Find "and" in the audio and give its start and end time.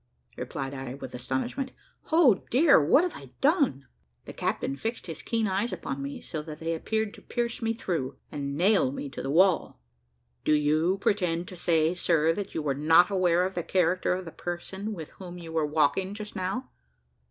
8.31-8.57